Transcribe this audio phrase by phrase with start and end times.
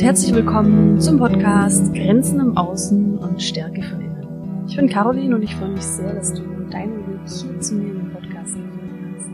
[0.00, 4.64] und herzlich willkommen zum Podcast Grenzen im Außen und Stärke von innen.
[4.66, 7.90] Ich bin Caroline und ich freue mich sehr, dass du deinen Weg hier zu mir
[7.90, 9.28] im Podcast gefunden hast.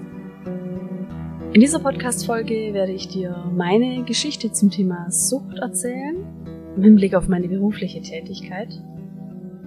[1.55, 6.17] In dieser Podcast-Folge werde ich dir meine Geschichte zum Thema Sucht erzählen,
[6.77, 8.83] im Hinblick auf meine berufliche Tätigkeit.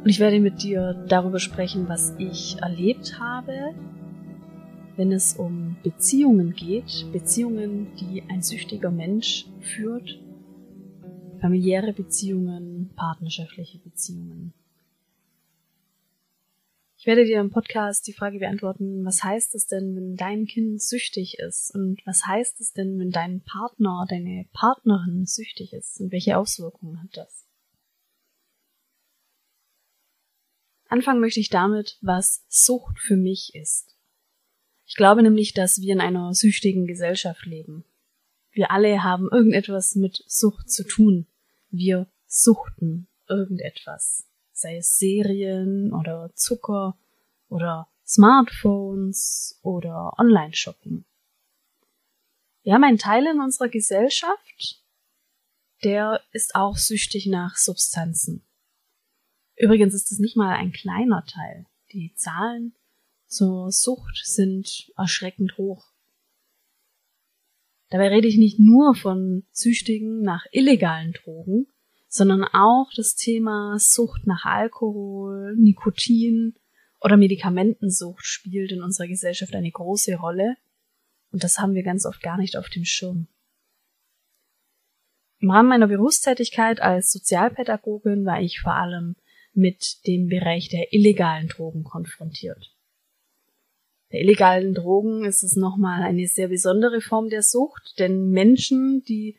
[0.03, 3.73] Und ich werde mit dir darüber sprechen, was ich erlebt habe,
[4.99, 10.19] wenn es um Beziehungen geht, Beziehungen, die ein süchtiger Mensch führt
[11.39, 14.53] familiäre Beziehungen, partnerschaftliche Beziehungen.
[16.97, 20.81] Ich werde dir im Podcast die Frage beantworten, was heißt es denn, wenn dein Kind
[20.81, 21.73] süchtig ist?
[21.73, 26.01] Und was heißt es denn, wenn dein Partner, deine Partnerin süchtig ist?
[26.01, 27.47] Und welche Auswirkungen hat das?
[30.89, 33.98] Anfangen möchte ich damit, was Sucht für mich ist.
[34.89, 37.85] Ich glaube nämlich, dass wir in einer süchtigen Gesellschaft leben.
[38.51, 41.27] Wir alle haben irgendetwas mit Sucht zu tun.
[41.69, 44.27] Wir suchten irgendetwas.
[44.51, 46.97] Sei es Serien oder Zucker
[47.49, 51.05] oder Smartphones oder Online-Shopping.
[52.63, 54.83] Wir haben einen Teil in unserer Gesellschaft,
[55.83, 58.43] der ist auch süchtig nach Substanzen.
[59.55, 61.67] Übrigens ist es nicht mal ein kleiner Teil.
[61.93, 62.73] Die Zahlen
[63.29, 65.85] zur Sucht sind erschreckend hoch.
[67.89, 71.67] Dabei rede ich nicht nur von Süchtigen nach illegalen Drogen,
[72.07, 76.55] sondern auch das Thema Sucht nach Alkohol, Nikotin
[76.99, 80.57] oder Medikamentensucht spielt in unserer Gesellschaft eine große Rolle
[81.31, 83.27] und das haben wir ganz oft gar nicht auf dem Schirm.
[85.39, 89.15] Im Rahmen meiner Berufstätigkeit als Sozialpädagogin war ich vor allem
[89.53, 92.75] mit dem Bereich der illegalen Drogen konfrontiert
[94.11, 99.37] der illegalen Drogen ist es nochmal eine sehr besondere Form der Sucht, denn Menschen, die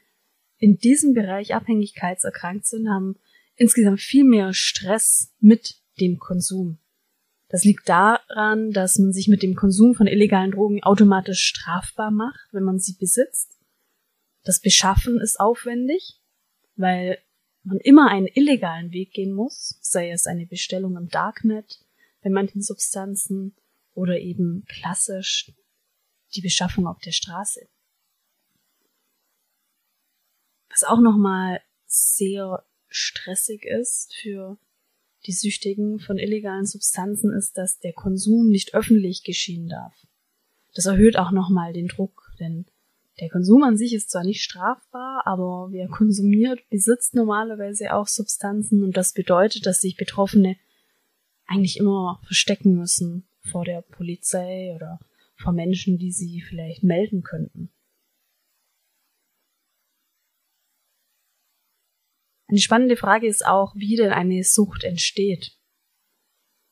[0.58, 3.16] in diesem Bereich abhängigkeitserkrankt sind, haben
[3.56, 6.78] insgesamt viel mehr Stress mit dem Konsum.
[7.48, 12.48] Das liegt daran, dass man sich mit dem Konsum von illegalen Drogen automatisch strafbar macht,
[12.52, 13.58] wenn man sie besitzt.
[14.44, 16.20] Das Beschaffen ist aufwendig,
[16.76, 17.18] weil
[17.64, 21.84] man immer einen illegalen Weg gehen muss, sei es eine Bestellung im Darknet
[22.22, 23.56] bei manchen Substanzen
[23.94, 25.52] oder eben klassisch
[26.34, 27.68] die Beschaffung auf der Straße.
[30.70, 34.58] Was auch nochmal sehr stressig ist für
[35.26, 39.94] die Süchtigen von illegalen Substanzen ist, dass der Konsum nicht öffentlich geschehen darf.
[40.74, 42.66] Das erhöht auch nochmal den Druck, denn
[43.18, 48.82] der Konsum an sich ist zwar nicht strafbar, aber wer konsumiert, besitzt normalerweise auch Substanzen
[48.82, 50.56] und das bedeutet, dass sich Betroffene
[51.46, 54.98] eigentlich immer verstecken müssen vor der Polizei oder
[55.36, 57.72] vor Menschen, die sie vielleicht melden könnten.
[62.48, 65.56] Eine spannende Frage ist auch, wie denn eine Sucht entsteht.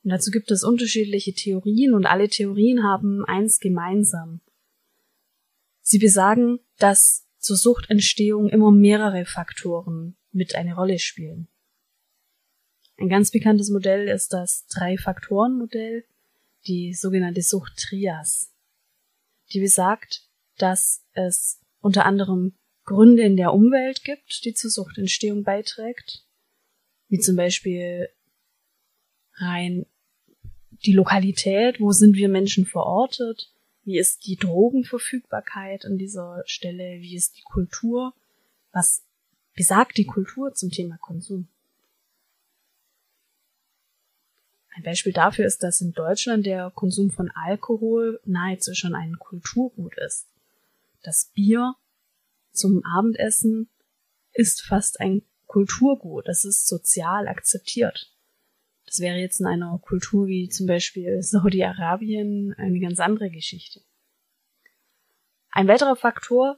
[0.03, 4.41] Und dazu gibt es unterschiedliche Theorien und alle Theorien haben eins gemeinsam.
[5.81, 11.47] Sie besagen, dass zur Suchtentstehung immer mehrere Faktoren mit eine Rolle spielen.
[12.97, 16.03] Ein ganz bekanntes Modell ist das Drei-Faktoren-Modell,
[16.67, 18.53] die sogenannte Sucht Trias,
[19.53, 20.27] die besagt,
[20.57, 22.53] dass es unter anderem
[22.83, 26.25] Gründe in der Umwelt gibt, die zur Suchtentstehung beiträgt,
[27.07, 28.09] wie zum Beispiel
[29.35, 29.85] rein
[30.85, 33.53] die Lokalität, wo sind wir Menschen verortet,
[33.83, 38.13] wie ist die Drogenverfügbarkeit an dieser Stelle, wie ist die Kultur,
[38.71, 39.05] was
[39.55, 41.47] besagt die Kultur zum Thema Konsum.
[44.79, 49.93] Ein Beispiel dafür ist, dass in Deutschland der Konsum von Alkohol nahezu schon ein Kulturgut
[49.97, 50.25] ist.
[51.03, 51.75] Das Bier
[52.53, 53.69] zum Abendessen
[54.31, 56.29] ist fast ein Kulturgut.
[56.29, 58.15] Das ist sozial akzeptiert.
[58.85, 63.81] Das wäre jetzt in einer Kultur wie zum Beispiel Saudi-Arabien eine ganz andere Geschichte.
[65.51, 66.57] Ein weiterer Faktor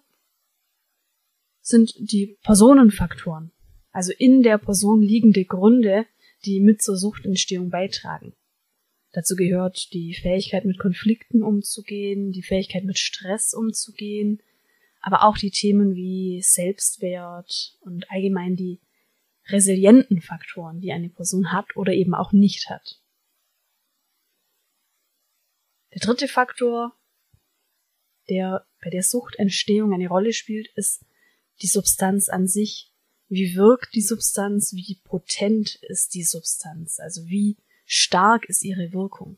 [1.61, 3.51] sind die Personenfaktoren,
[3.91, 6.05] also in der Person liegende Gründe,
[6.45, 8.33] die mit zur Suchtentstehung beitragen.
[9.13, 14.41] Dazu gehört die Fähigkeit, mit Konflikten umzugehen, die Fähigkeit, mit Stress umzugehen,
[15.01, 18.79] aber auch die Themen wie Selbstwert und allgemein die
[19.47, 23.01] resilienten Faktoren, die eine Person hat oder eben auch nicht hat.
[25.93, 26.95] Der dritte Faktor,
[28.29, 31.03] der bei der Suchtentstehung eine Rolle spielt, ist
[31.61, 32.90] die Substanz an sich,
[33.31, 37.55] wie wirkt die Substanz, wie potent ist die Substanz, also wie
[37.85, 39.37] stark ist ihre Wirkung.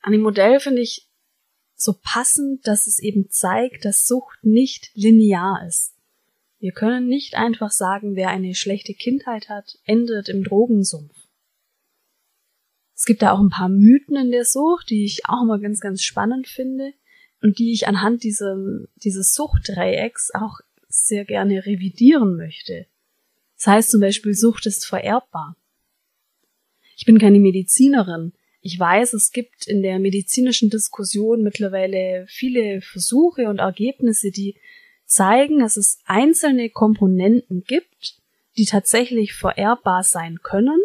[0.00, 1.08] An dem Modell finde ich
[1.76, 5.94] so passend, dass es eben zeigt, dass Sucht nicht linear ist.
[6.58, 11.14] Wir können nicht einfach sagen, wer eine schlechte Kindheit hat, endet im Drogensumpf.
[12.96, 15.78] Es gibt da auch ein paar Mythen in der Sucht, die ich auch immer ganz,
[15.78, 16.94] ganz spannend finde
[17.40, 20.58] und die ich anhand diesem, dieses Suchtdreiecks auch
[20.88, 22.86] sehr gerne revidieren möchte.
[23.56, 25.56] Das heißt zum Beispiel, Sucht ist vererbbar.
[26.96, 28.32] Ich bin keine Medizinerin.
[28.60, 34.56] Ich weiß, es gibt in der medizinischen Diskussion mittlerweile viele Versuche und Ergebnisse, die
[35.04, 38.16] zeigen, dass es einzelne Komponenten gibt,
[38.56, 40.80] die tatsächlich vererbbar sein können.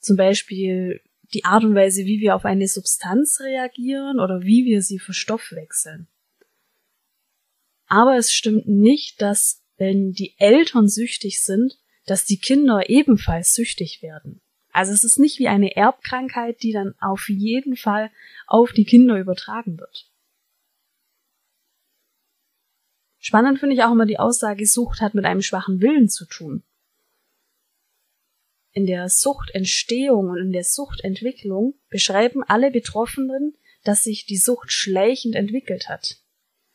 [0.00, 1.00] Zum Beispiel
[1.34, 6.08] die Art und Weise, wie wir auf eine Substanz reagieren oder wie wir sie verstoffwechseln.
[7.92, 14.00] Aber es stimmt nicht, dass wenn die Eltern süchtig sind, dass die Kinder ebenfalls süchtig
[14.00, 14.40] werden.
[14.70, 18.10] Also es ist nicht wie eine Erbkrankheit, die dann auf jeden Fall
[18.46, 20.10] auf die Kinder übertragen wird.
[23.18, 26.62] Spannend finde ich auch immer die Aussage, Sucht hat mit einem schwachen Willen zu tun.
[28.72, 33.54] In der Suchtentstehung und in der Suchtentwicklung beschreiben alle Betroffenen,
[33.84, 36.21] dass sich die Sucht schleichend entwickelt hat.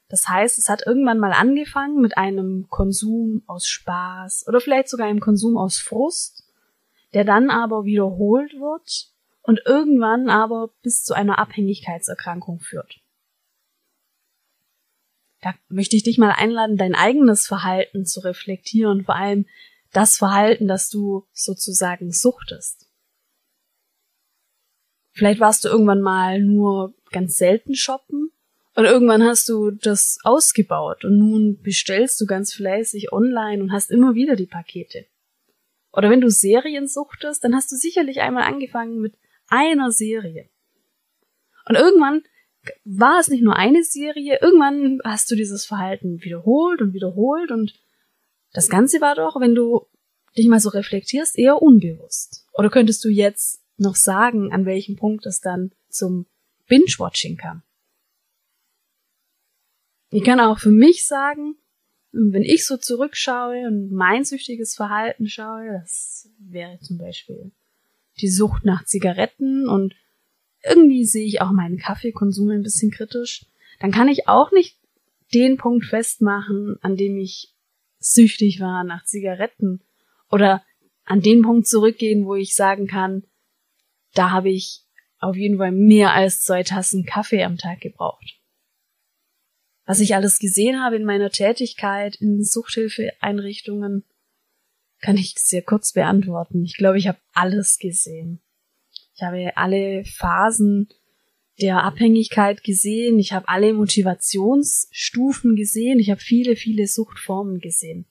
[0.10, 5.08] Das heißt, es hat irgendwann mal angefangen mit einem Konsum aus Spaß oder vielleicht sogar
[5.08, 6.44] einem Konsum aus Frust,
[7.14, 9.12] der dann aber wiederholt wird
[9.42, 13.02] und irgendwann aber bis zu einer Abhängigkeitserkrankung führt.
[15.42, 19.46] Da möchte ich dich mal einladen, dein eigenes Verhalten zu reflektieren, vor allem
[19.92, 22.90] das Verhalten, das du sozusagen suchtest.
[25.12, 28.32] Vielleicht warst du irgendwann mal nur ganz selten shoppen
[28.78, 33.90] und irgendwann hast du das ausgebaut und nun bestellst du ganz fleißig online und hast
[33.90, 35.08] immer wieder die Pakete.
[35.92, 39.16] Oder wenn du Serien suchtest, dann hast du sicherlich einmal angefangen mit
[39.48, 40.48] einer Serie.
[41.68, 42.22] Und irgendwann
[42.86, 47.74] war es nicht nur eine Serie, irgendwann hast du dieses Verhalten wiederholt und wiederholt und
[48.54, 49.88] das Ganze war doch, wenn du
[50.38, 52.46] dich mal so reflektierst, eher unbewusst.
[52.54, 56.28] Oder könntest du jetzt noch sagen, an welchem Punkt es dann zum
[56.68, 57.64] Binge-Watching kam?
[60.10, 61.56] Ich kann auch für mich sagen,
[62.12, 67.52] wenn ich so zurückschaue und mein süchtiges Verhalten schaue, das wäre zum Beispiel
[68.22, 69.94] die Sucht nach Zigaretten und
[70.64, 73.46] irgendwie sehe ich auch meinen Kaffeekonsum ein bisschen kritisch,
[73.80, 74.78] dann kann ich auch nicht
[75.34, 77.54] den Punkt festmachen, an dem ich
[78.00, 79.82] süchtig war nach Zigaretten
[80.32, 80.64] oder
[81.04, 83.24] an den Punkt zurückgehen, wo ich sagen kann,
[84.14, 84.84] da habe ich
[85.20, 88.38] auf jeden Fall mehr als zwei Tassen Kaffee am Tag gebraucht
[89.88, 94.04] was ich alles gesehen habe in meiner Tätigkeit in Suchthilfeeinrichtungen,
[95.00, 96.66] kann ich sehr kurz beantworten.
[96.66, 98.42] Ich glaube, ich habe alles gesehen.
[99.16, 100.90] Ich habe alle Phasen
[101.62, 103.18] der Abhängigkeit gesehen.
[103.18, 106.00] Ich habe alle Motivationsstufen gesehen.
[106.00, 108.06] Ich habe viele, viele Suchtformen gesehen.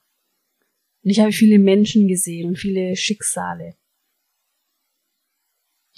[1.04, 3.76] Und ich habe viele Menschen gesehen und viele Schicksale.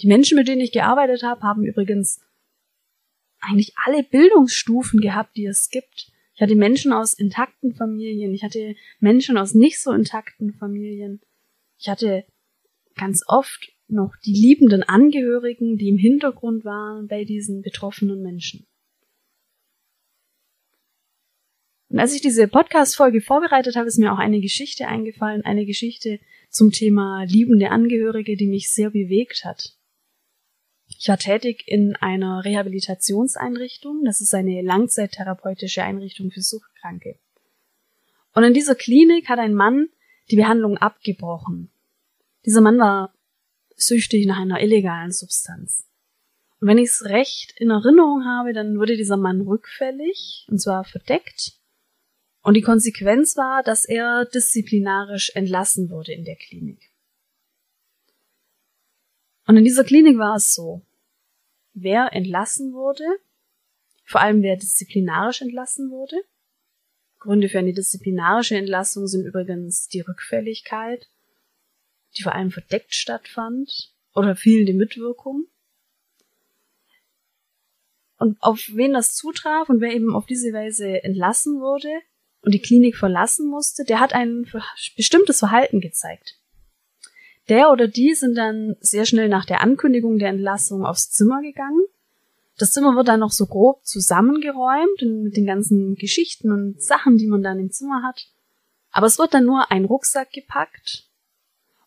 [0.01, 2.19] Die Menschen, mit denen ich gearbeitet habe, haben übrigens
[3.39, 6.11] eigentlich alle Bildungsstufen gehabt, die es gibt.
[6.33, 11.21] Ich hatte Menschen aus intakten Familien, ich hatte Menschen aus nicht so intakten Familien.
[11.77, 12.25] Ich hatte
[12.95, 18.67] ganz oft noch die liebenden Angehörigen, die im Hintergrund waren bei diesen betroffenen Menschen.
[21.89, 26.19] Und als ich diese Podcast-Folge vorbereitet habe, ist mir auch eine Geschichte eingefallen, eine Geschichte
[26.49, 29.78] zum Thema liebende Angehörige, die mich sehr bewegt hat.
[31.01, 34.03] Ich war tätig in einer Rehabilitationseinrichtung.
[34.03, 37.17] Das ist eine langzeittherapeutische Einrichtung für Suchtkranke.
[38.33, 39.87] Und in dieser Klinik hat ein Mann
[40.29, 41.71] die Behandlung abgebrochen.
[42.45, 43.13] Dieser Mann war
[43.77, 45.87] süchtig nach einer illegalen Substanz.
[46.59, 50.83] Und wenn ich es recht in Erinnerung habe, dann wurde dieser Mann rückfällig, und zwar
[50.83, 51.53] verdeckt.
[52.41, 56.91] Und die Konsequenz war, dass er disziplinarisch entlassen wurde in der Klinik.
[59.47, 60.85] Und in dieser Klinik war es so
[61.81, 63.05] wer entlassen wurde,
[64.05, 66.17] vor allem wer disziplinarisch entlassen wurde.
[67.19, 71.09] Gründe für eine disziplinarische Entlassung sind übrigens die Rückfälligkeit,
[72.17, 75.47] die vor allem verdeckt stattfand, oder fehlende Mitwirkung.
[78.17, 81.89] Und auf wen das zutraf und wer eben auf diese Weise entlassen wurde
[82.41, 84.45] und die Klinik verlassen musste, der hat ein
[84.97, 86.38] bestimmtes Verhalten gezeigt.
[87.49, 91.83] Der oder die sind dann sehr schnell nach der Ankündigung der Entlassung aufs Zimmer gegangen.
[92.59, 97.27] Das Zimmer wird dann noch so grob zusammengeräumt mit den ganzen Geschichten und Sachen, die
[97.27, 98.27] man dann im Zimmer hat.
[98.91, 101.07] Aber es wird dann nur ein Rucksack gepackt.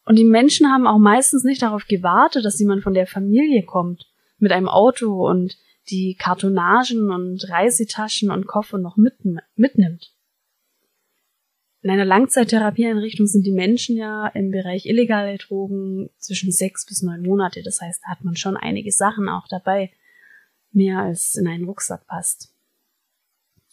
[0.05, 4.09] Und die Menschen haben auch meistens nicht darauf gewartet, dass jemand von der Familie kommt
[4.39, 5.57] mit einem Auto und
[5.91, 9.15] die Kartonagen und Reisetaschen und Koffer noch mit,
[9.55, 10.12] mitnimmt.
[11.83, 17.23] In einer Langzeittherapieeinrichtung sind die Menschen ja im Bereich illegale Drogen zwischen sechs bis neun
[17.23, 17.63] Monate.
[17.63, 19.91] Das heißt, da hat man schon einige Sachen auch dabei,
[20.71, 22.53] mehr als in einen Rucksack passt.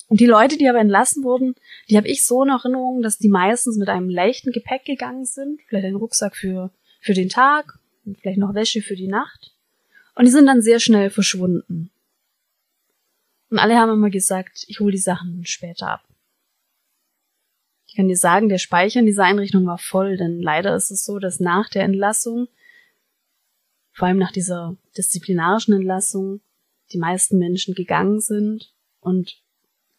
[0.08, 1.54] Und die Leute, die aber entlassen wurden,
[1.88, 5.62] die habe ich so in Erinnerung, dass die meistens mit einem leichten Gepäck gegangen sind,
[5.68, 9.54] vielleicht ein Rucksack für, für den Tag, und vielleicht noch Wäsche für die Nacht.
[10.16, 11.92] Und die sind dann sehr schnell verschwunden.
[13.52, 16.09] Und alle haben immer gesagt, ich hole die Sachen später ab.
[17.90, 21.04] Ich kann dir sagen, der Speicher in dieser Einrichtung war voll, denn leider ist es
[21.04, 22.48] so, dass nach der Entlassung,
[23.94, 26.42] vor allem nach dieser disziplinarischen Entlassung,
[26.94, 29.42] die meisten Menschen gegangen sind und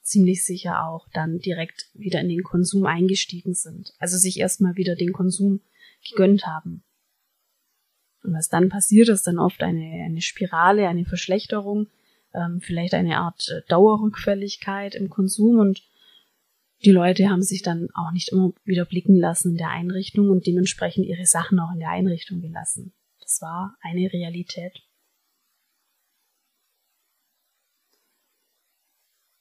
[0.02, 3.92] ziemlich sicher auch dann direkt wieder in den Konsum eingestiegen sind.
[3.98, 5.60] Also sich erstmal wieder den Konsum
[6.08, 6.84] gegönnt haben.
[8.22, 11.88] Und was dann passiert, ist dann oft eine, eine Spirale, eine Verschlechterung,
[12.34, 15.89] ähm, vielleicht eine Art äh, Dauerrückfälligkeit im Konsum und
[16.84, 20.46] die Leute haben sich dann auch nicht immer wieder blicken lassen in der Einrichtung und
[20.46, 22.94] dementsprechend ihre Sachen auch in der Einrichtung gelassen.
[23.20, 24.82] Das war eine Realität.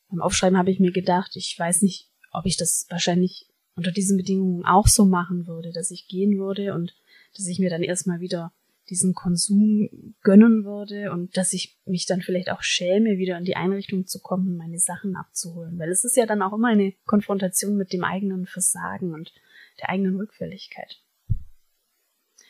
[0.09, 4.17] Beim Aufschreiben habe ich mir gedacht, ich weiß nicht, ob ich das wahrscheinlich unter diesen
[4.17, 6.93] Bedingungen auch so machen würde, dass ich gehen würde und
[7.35, 8.51] dass ich mir dann erstmal wieder
[8.89, 13.55] diesen Konsum gönnen würde und dass ich mich dann vielleicht auch schäme, wieder in die
[13.55, 15.77] Einrichtung zu kommen, meine Sachen abzuholen.
[15.77, 19.33] Weil es ist ja dann auch immer eine Konfrontation mit dem eigenen Versagen und
[19.79, 21.01] der eigenen Rückfälligkeit.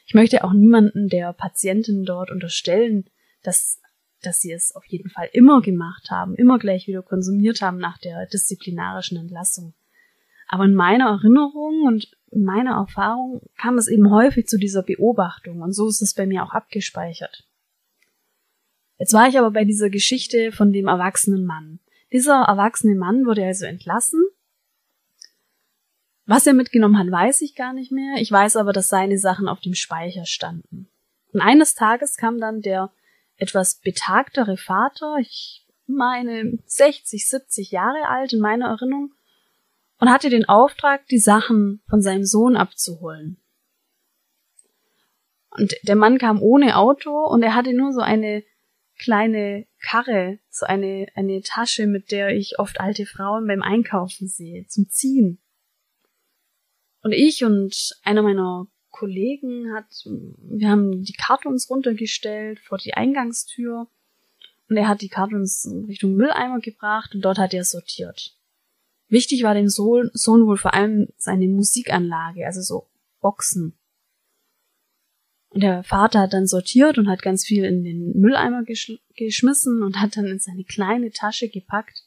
[0.06, 3.06] Ich möchte auch niemanden der Patienten dort unterstellen,
[3.44, 3.80] dass,
[4.22, 8.00] dass sie es auf jeden Fall immer gemacht haben, immer gleich wieder konsumiert haben nach
[8.00, 9.76] der disziplinarischen Entlassung.
[10.52, 15.62] Aber in meiner Erinnerung und in meiner Erfahrung kam es eben häufig zu dieser Beobachtung
[15.62, 17.48] und so ist es bei mir auch abgespeichert.
[18.98, 21.80] Jetzt war ich aber bei dieser Geschichte von dem erwachsenen Mann.
[22.12, 24.22] Dieser erwachsene Mann wurde also entlassen.
[26.26, 28.16] Was er mitgenommen hat, weiß ich gar nicht mehr.
[28.18, 30.90] Ich weiß aber, dass seine Sachen auf dem Speicher standen.
[31.32, 32.92] Und eines Tages kam dann der
[33.38, 39.14] etwas betagtere Vater, ich meine 60, 70 Jahre alt in meiner Erinnerung,
[40.00, 43.38] und hatte den Auftrag, die Sachen von seinem Sohn abzuholen.
[45.52, 48.44] Und der Mann kam ohne Auto und er hatte nur so eine
[48.98, 54.68] kleine Karre, so eine, eine Tasche, mit der ich oft alte Frauen beim Einkaufen sehe,
[54.68, 55.40] zum Ziehen.
[57.02, 63.88] Und ich und einer meiner Kollegen hat, wir haben die Kartons runtergestellt vor die Eingangstür
[64.70, 68.36] und er hat die Kartons Richtung Mülleimer gebracht und dort hat er sortiert.
[69.10, 72.88] Wichtig war dem Sohn, Sohn wohl vor allem seine Musikanlage, also so
[73.20, 73.74] Boxen.
[75.50, 79.82] Und der Vater hat dann sortiert und hat ganz viel in den Mülleimer gesch geschmissen
[79.84, 82.04] und hat dann in seine kleine Tasche gepackt,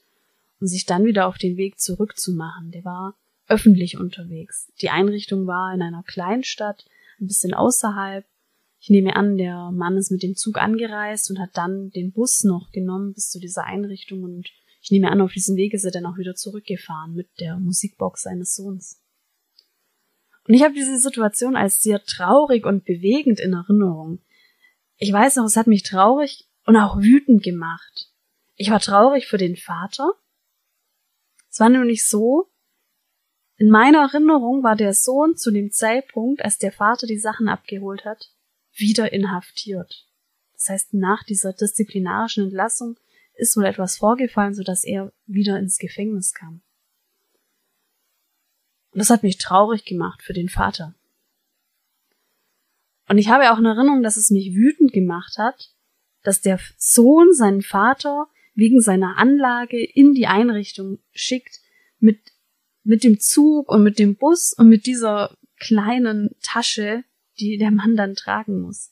[0.61, 2.71] um sich dann wieder auf den Weg zurückzumachen.
[2.71, 3.17] Der war
[3.49, 4.73] öffentlich unterwegs.
[4.81, 6.87] Die Einrichtung war in einer Kleinstadt,
[7.21, 8.25] ein bisschen außerhalb.
[8.81, 12.45] Ich nehme an, der Mann ist mit dem Zug angereist und hat dann den Bus
[12.45, 14.51] noch genommen bis zu dieser Einrichtung und
[14.83, 18.23] ich nehme an, auf diesem Weg ist er dann auch wieder zurückgefahren mit der Musikbox
[18.23, 19.01] seines Sohns.
[20.49, 24.21] Und ich habe diese Situation als sehr traurig und bewegend in Erinnerung.
[24.97, 28.11] Ich weiß noch, es hat mich traurig und auch wütend gemacht.
[28.57, 30.15] Ich war traurig für den Vater.
[31.49, 32.51] Es war nämlich so,
[33.57, 38.05] in meiner Erinnerung war der Sohn zu dem Zeitpunkt, als der Vater die Sachen abgeholt
[38.05, 38.33] hat,
[38.73, 40.09] wieder inhaftiert.
[40.55, 42.97] Das heißt, nach dieser disziplinarischen Entlassung
[43.35, 46.62] ist wohl etwas vorgefallen, so dass er wieder ins Gefängnis kam.
[48.93, 50.95] Und das hat mich traurig gemacht für den Vater.
[53.09, 55.75] Und ich habe auch eine Erinnerung, dass es mich wütend gemacht hat,
[56.23, 61.61] dass der Sohn seinen Vater wegen seiner Anlage in die Einrichtung schickt
[61.99, 62.21] mit,
[62.85, 67.05] mit dem Zug und mit dem Bus und mit dieser kleinen Tasche,
[67.39, 68.92] die der Mann dann tragen muss.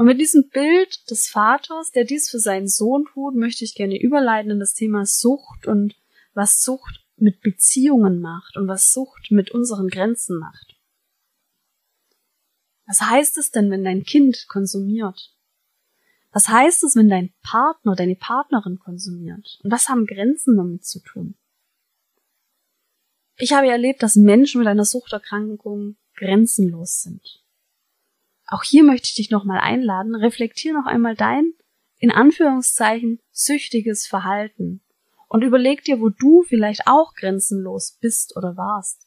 [0.00, 4.00] Und mit diesem Bild des Vaters, der dies für seinen Sohn tut, möchte ich gerne
[4.00, 5.94] überleiten in das Thema Sucht und
[6.32, 10.78] was Sucht mit Beziehungen macht und was Sucht mit unseren Grenzen macht.
[12.86, 15.36] Was heißt es denn, wenn dein Kind konsumiert?
[16.32, 19.58] Was heißt es, wenn dein Partner, deine Partnerin konsumiert?
[19.62, 21.36] Und was haben Grenzen damit zu tun?
[23.36, 27.42] Ich habe erlebt, dass Menschen mit einer Suchterkrankung grenzenlos sind.
[28.50, 31.52] Auch hier möchte ich dich nochmal einladen, reflektier noch einmal dein,
[31.98, 34.82] in Anführungszeichen, süchtiges Verhalten
[35.28, 39.06] und überleg dir, wo du vielleicht auch grenzenlos bist oder warst.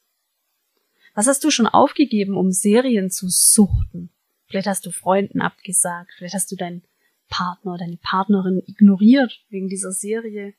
[1.13, 4.11] Was hast du schon aufgegeben, um Serien zu suchten?
[4.47, 6.83] Vielleicht hast du Freunden abgesagt, vielleicht hast du dein
[7.27, 10.53] Partner, deine Partnerin ignoriert wegen dieser Serie.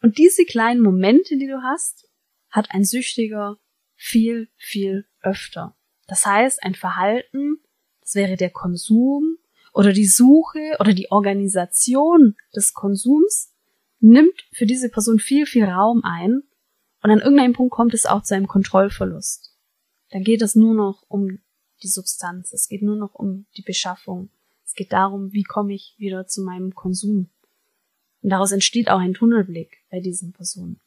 [0.00, 2.08] Und diese kleinen Momente, die du hast,
[2.50, 3.58] hat ein Süchtiger
[3.96, 5.76] viel, viel öfter.
[6.06, 7.58] Das heißt, ein Verhalten,
[8.08, 9.36] das wäre der Konsum
[9.74, 13.52] oder die Suche oder die Organisation des Konsums,
[14.00, 16.42] nimmt für diese Person viel, viel Raum ein
[17.02, 19.54] und an irgendeinem Punkt kommt es auch zu einem Kontrollverlust.
[20.10, 21.40] Dann geht es nur noch um
[21.82, 24.30] die Substanz, es geht nur noch um die Beschaffung,
[24.64, 27.28] es geht darum, wie komme ich wieder zu meinem Konsum.
[28.22, 30.80] Und daraus entsteht auch ein Tunnelblick bei diesen Personen.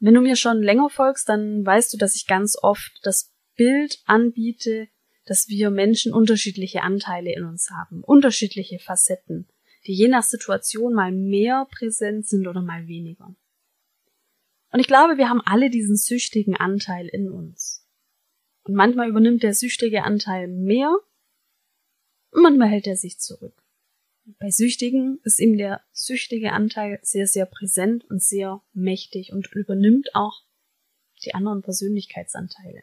[0.00, 4.02] Wenn du mir schon länger folgst, dann weißt du, dass ich ganz oft das Bild
[4.06, 4.88] anbiete,
[5.28, 9.48] dass wir Menschen unterschiedliche Anteile in uns haben, unterschiedliche Facetten,
[9.86, 13.34] die je nach Situation mal mehr präsent sind oder mal weniger.
[14.70, 17.86] Und ich glaube, wir haben alle diesen süchtigen Anteil in uns.
[18.64, 20.94] Und manchmal übernimmt der süchtige Anteil mehr
[22.32, 23.62] manchmal hält er sich zurück.
[24.38, 30.14] Bei Süchtigen ist ihm der süchtige Anteil sehr, sehr präsent und sehr mächtig und übernimmt
[30.14, 30.42] auch
[31.24, 32.82] die anderen Persönlichkeitsanteile.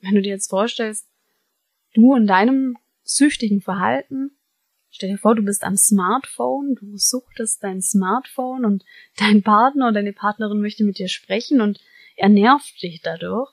[0.00, 1.08] Wenn du dir jetzt vorstellst,
[1.94, 4.36] du in deinem süchtigen Verhalten,
[4.90, 8.84] stell dir vor, du bist am Smartphone, du suchtest dein Smartphone und
[9.16, 11.80] dein Partner oder deine Partnerin möchte mit dir sprechen und
[12.16, 13.50] er nervt dich dadurch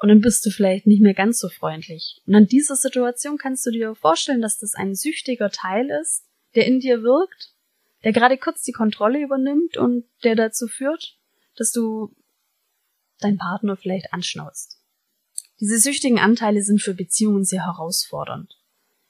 [0.00, 2.22] und dann bist du vielleicht nicht mehr ganz so freundlich.
[2.26, 6.66] Und an dieser Situation kannst du dir vorstellen, dass das ein süchtiger Teil ist, der
[6.66, 7.54] in dir wirkt,
[8.02, 11.18] der gerade kurz die Kontrolle übernimmt und der dazu führt,
[11.56, 12.14] dass du
[13.20, 14.79] deinen Partner vielleicht anschnauzt.
[15.60, 18.58] Diese süchtigen Anteile sind für Beziehungen sehr herausfordernd.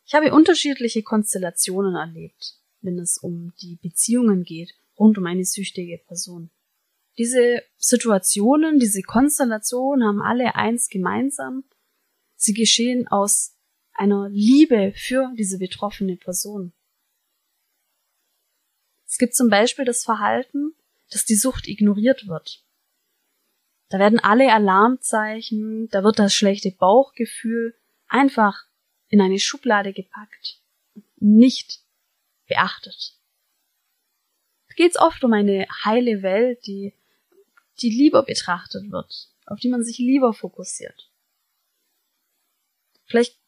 [0.04, 5.98] Ich habe unterschiedliche Konstellationen erlebt, wenn es um die Beziehungen geht, rund um eine süchtige
[5.98, 6.50] Person.
[7.16, 11.62] Diese Situationen, diese Konstellationen haben alle eins gemeinsam.
[12.34, 13.56] Sie geschehen aus
[13.92, 16.72] einer Liebe für diese betroffene Person.
[19.06, 20.74] Es gibt zum Beispiel das Verhalten,
[21.10, 22.64] dass die Sucht ignoriert wird.
[23.90, 27.76] Da werden alle Alarmzeichen, da wird das schlechte Bauchgefühl
[28.08, 28.64] einfach
[29.08, 30.60] in eine Schublade gepackt,
[31.16, 31.80] nicht
[32.46, 33.18] beachtet.
[34.68, 36.94] Da geht es oft um eine heile Welt, die
[37.82, 41.10] die lieber betrachtet wird, auf die man sich lieber fokussiert.
[43.06, 43.38] Vielleicht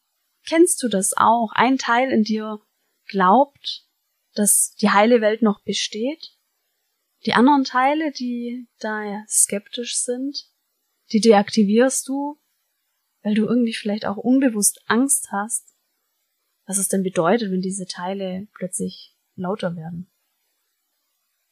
[0.45, 1.51] kennst du das auch.
[1.53, 2.59] Ein Teil in dir
[3.05, 3.87] glaubt,
[4.33, 6.35] dass die heile Welt noch besteht.
[7.25, 10.49] Die anderen Teile, die da skeptisch sind,
[11.11, 12.39] die deaktivierst du,
[13.21, 15.75] weil du irgendwie vielleicht auch unbewusst Angst hast,
[16.65, 20.09] was es denn bedeutet, wenn diese Teile plötzlich lauter werden.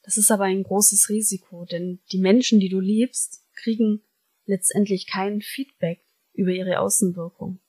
[0.03, 4.01] Das ist aber ein großes Risiko, denn die Menschen, die du liebst, kriegen
[4.45, 6.03] letztendlich kein Feedback
[6.34, 7.60] über ihre Außenwirkung.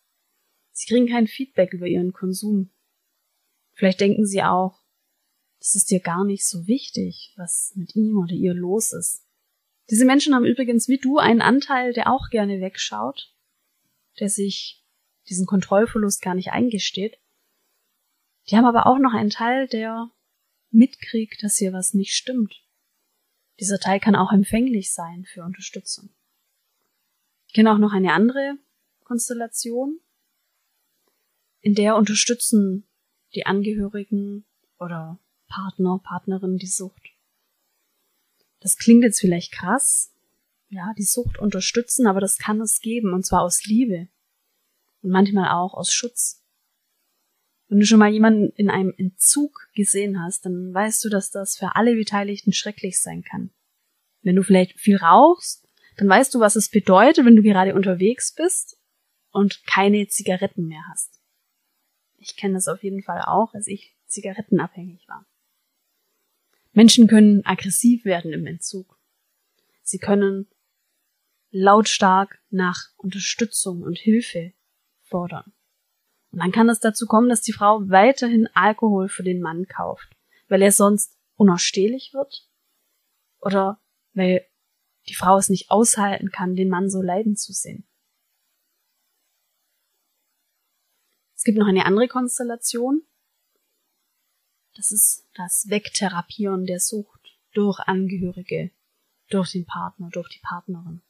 [0.73, 2.71] Sie kriegen kein Feedback über ihren Konsum.
[3.75, 4.82] Vielleicht denken sie auch,
[5.62, 9.25] das ist dir gar nicht so wichtig, was mit ihm oder ihr los ist.
[9.88, 13.33] Diese Menschen haben übrigens wie du einen Anteil, der auch gerne wegschaut,
[14.18, 14.85] der sich
[15.29, 17.20] diesen Kontrollverlust gar nicht eingesteht.
[18.51, 20.11] Die haben aber auch noch einen Teil, der
[20.70, 22.66] mitkriegt, dass hier was nicht stimmt.
[23.61, 26.11] Dieser Teil kann auch empfänglich sein für Unterstützung.
[27.46, 28.59] Ich kenne auch noch eine andere
[29.05, 30.01] Konstellation,
[31.61, 32.88] in der unterstützen
[33.37, 34.44] die Angehörigen
[34.81, 35.20] oder
[35.53, 37.11] Partner, Partnerin die Sucht.
[38.61, 40.12] Das klingt jetzt vielleicht krass,
[40.71, 44.09] ja, die Sucht unterstützen, aber das kann es geben, und zwar aus Liebe
[45.03, 46.43] und manchmal auch aus Schutz.
[47.69, 51.57] Wenn du schon mal jemanden in einem Entzug gesehen hast, dann weißt du, dass das
[51.57, 53.51] für alle Beteiligten schrecklich sein kann.
[54.23, 58.35] Wenn du vielleicht viel rauchst, dann weißt du, was es bedeutet, wenn du gerade unterwegs
[58.35, 58.79] bist
[59.31, 61.21] und keine Zigaretten mehr hast.
[62.17, 65.27] Ich kenne das auf jeden Fall auch, als ich zigarettenabhängig war.
[66.73, 68.99] Menschen können aggressiv werden im Entzug.
[69.83, 70.49] Sie können
[71.51, 74.53] lautstark nach Unterstützung und Hilfe
[75.03, 75.53] fordern.
[76.31, 80.17] Und dann kann es dazu kommen, dass die Frau weiterhin Alkohol für den Mann kauft,
[80.49, 82.49] weil er sonst unausstehlich wird
[83.41, 83.81] oder
[84.15, 84.47] weil
[85.09, 87.87] die Frau es nicht aushalten kann, den Mann so leiden zu sehen.
[91.35, 93.03] Es gibt noch eine andere Konstellation.
[94.75, 98.71] Das ist das Wegtherapieren der Sucht durch Angehörige,
[99.29, 101.03] durch den Partner, durch die Partnerin.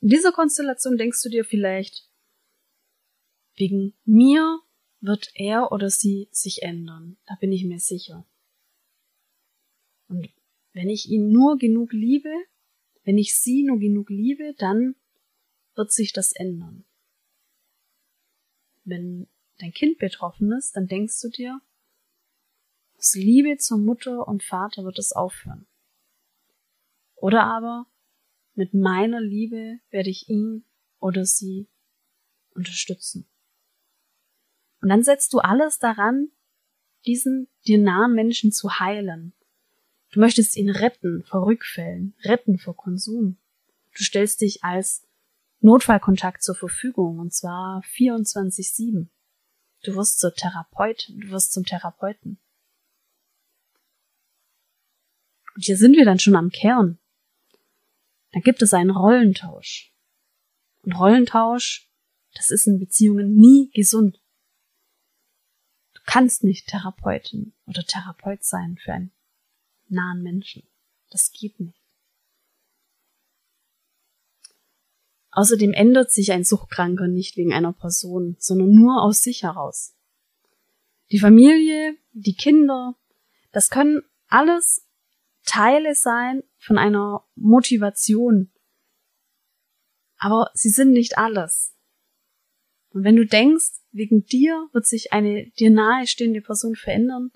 [0.00, 2.08] In dieser Konstellation denkst du dir vielleicht,
[3.54, 4.60] wegen mir
[5.00, 7.16] wird er oder sie sich ändern.
[7.26, 8.26] Da bin ich mir sicher.
[10.08, 10.28] Und
[10.72, 12.32] wenn ich ihn nur genug liebe,
[13.04, 14.94] wenn ich sie nur genug liebe, dann
[15.74, 16.84] wird sich das ändern.
[18.84, 21.60] Wenn dein Kind betroffen ist, dann denkst du dir,
[22.98, 25.66] aus Liebe zur Mutter und Vater wird es aufhören.
[27.14, 27.86] Oder aber,
[28.54, 30.64] mit meiner Liebe werde ich ihn
[30.98, 31.68] oder sie
[32.54, 33.28] unterstützen.
[34.80, 36.28] Und dann setzt du alles daran,
[37.06, 39.34] diesen dir nahen Menschen zu heilen.
[40.10, 43.36] Du möchtest ihn retten vor Rückfällen, retten vor Konsum.
[43.96, 45.06] Du stellst dich als
[45.60, 49.08] Notfallkontakt zur Verfügung und zwar 24-7.
[49.86, 52.40] Du wirst zur Therapeutin, du wirst zum Therapeuten.
[55.54, 56.98] Und hier sind wir dann schon am Kern.
[58.32, 59.94] Da gibt es einen Rollentausch.
[60.82, 61.88] Und Rollentausch,
[62.34, 64.20] das ist in Beziehungen nie gesund.
[65.94, 69.12] Du kannst nicht Therapeutin oder Therapeut sein für einen
[69.86, 70.68] nahen Menschen.
[71.10, 71.85] Das geht nicht.
[75.36, 79.94] Außerdem ändert sich ein Suchtkranker nicht wegen einer Person, sondern nur aus sich heraus.
[81.10, 82.96] Die Familie, die Kinder,
[83.52, 84.88] das können alles
[85.44, 88.50] Teile sein von einer Motivation.
[90.16, 91.74] Aber sie sind nicht alles.
[92.88, 97.30] Und wenn du denkst, wegen dir wird sich eine dir nahestehende Person verändern,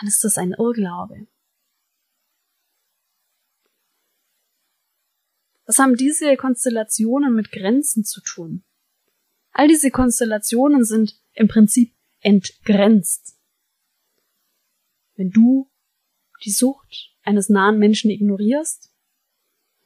[0.00, 1.26] dann ist das ein Irrglaube.
[5.68, 8.64] Was haben diese Konstellationen mit Grenzen zu tun?
[9.50, 13.38] All diese Konstellationen sind im Prinzip entgrenzt.
[15.14, 15.70] Wenn du
[16.42, 18.90] die Sucht eines nahen Menschen ignorierst,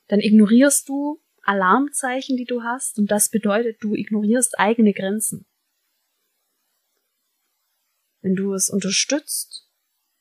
[0.07, 5.47] dann ignorierst du Alarmzeichen, die du hast, und das bedeutet, du ignorierst eigene Grenzen.
[8.21, 9.69] Wenn du es unterstützt,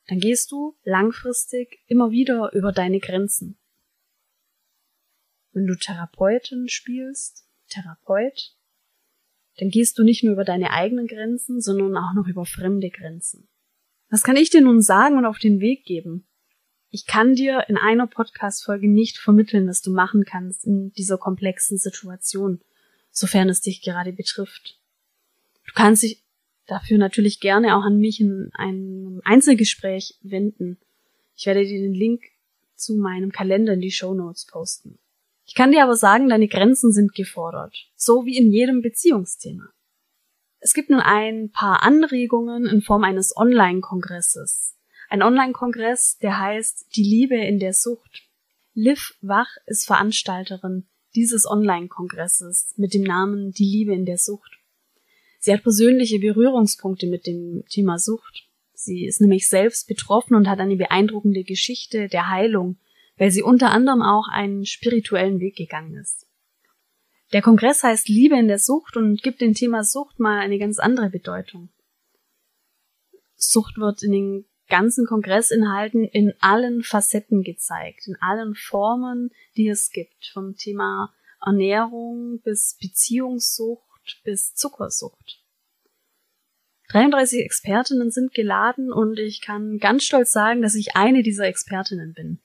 [0.08, 3.61] dann gehst du langfristig immer wieder über deine Grenzen.
[5.52, 8.54] Wenn du Therapeutin spielst, Therapeut,
[9.58, 13.48] dann gehst du nicht nur über deine eigenen Grenzen, sondern auch noch über fremde Grenzen.
[14.08, 16.26] Was kann ich dir nun sagen und auf den Weg geben?
[16.90, 21.78] Ich kann dir in einer Podcast-Folge nicht vermitteln, was du machen kannst in dieser komplexen
[21.78, 22.60] Situation,
[23.10, 24.78] sofern es dich gerade betrifft.
[25.66, 26.22] Du kannst dich
[26.66, 30.78] dafür natürlich gerne auch an mich in einem Einzelgespräch wenden.
[31.36, 32.22] Ich werde dir den Link
[32.74, 34.98] zu meinem Kalender in die Show Notes posten.
[35.44, 39.68] Ich kann dir aber sagen, deine Grenzen sind gefordert, so wie in jedem Beziehungsthema.
[40.60, 44.76] Es gibt nun ein paar Anregungen in Form eines Online-Kongresses.
[45.08, 48.22] Ein Online-Kongress, der heißt Die Liebe in der Sucht.
[48.72, 54.58] Liv Wach ist Veranstalterin dieses Online-Kongresses mit dem Namen Die Liebe in der Sucht.
[55.40, 58.48] Sie hat persönliche Berührungspunkte mit dem Thema Sucht.
[58.72, 62.78] Sie ist nämlich selbst betroffen und hat eine beeindruckende Geschichte der Heilung
[63.22, 66.26] weil sie unter anderem auch einen spirituellen Weg gegangen ist.
[67.32, 70.80] Der Kongress heißt Liebe in der Sucht und gibt dem Thema Sucht mal eine ganz
[70.80, 71.68] andere Bedeutung.
[73.36, 79.92] Sucht wird in den ganzen Kongressinhalten in allen Facetten gezeigt, in allen Formen, die es
[79.92, 85.44] gibt, vom Thema Ernährung bis Beziehungssucht bis Zuckersucht.
[86.88, 92.14] 33 Expertinnen sind geladen und ich kann ganz stolz sagen, dass ich eine dieser Expertinnen
[92.14, 92.42] bin.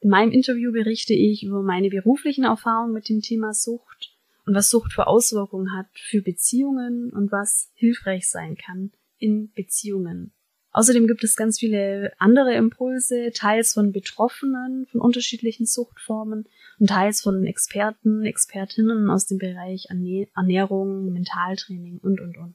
[0.00, 4.70] In meinem Interview berichte ich über meine beruflichen Erfahrungen mit dem Thema Sucht und was
[4.70, 10.32] Sucht für Auswirkungen hat für Beziehungen und was hilfreich sein kann in Beziehungen.
[10.72, 17.20] Außerdem gibt es ganz viele andere Impulse, teils von Betroffenen von unterschiedlichen Suchtformen und teils
[17.20, 22.54] von Experten, Expertinnen aus dem Bereich Ernährung, Mentaltraining und, und, und.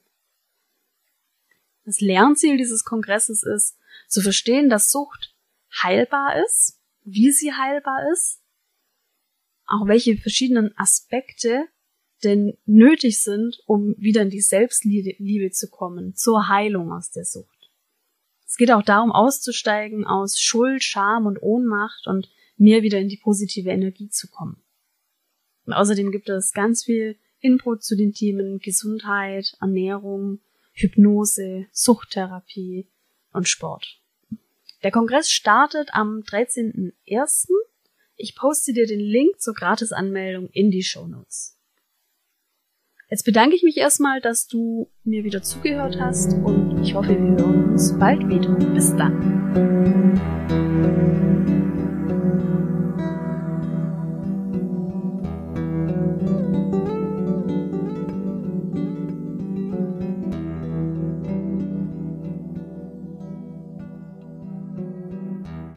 [1.84, 3.78] Das Lernziel dieses Kongresses ist,
[4.08, 5.36] zu verstehen, dass Sucht
[5.84, 8.41] heilbar ist wie sie heilbar ist,
[9.65, 11.68] auch welche verschiedenen Aspekte
[12.24, 17.72] denn nötig sind, um wieder in die Selbstliebe zu kommen, zur Heilung aus der Sucht.
[18.48, 23.18] Es geht auch darum, auszusteigen aus Schuld, Scham und Ohnmacht und mehr wieder in die
[23.18, 24.63] positive Energie zu kommen.
[25.65, 30.39] Und außerdem gibt es ganz viel Input zu den Themen Gesundheit, Ernährung,
[30.74, 32.89] Hypnose, Suchttherapie
[33.32, 34.02] und Sport.
[34.86, 37.48] Der Kongress startet am 13.01.
[38.17, 41.58] Ich poste dir den Link zur Gratisanmeldung in die Show Notes.
[43.10, 47.17] Jetzt bedanke ich mich erstmal, dass du mir wieder zugehört hast und ich hoffe, wir
[47.17, 48.54] hören uns bald wieder.
[48.76, 50.64] Bis dann.